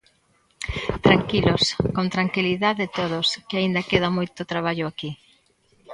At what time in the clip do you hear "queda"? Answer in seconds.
3.89-4.09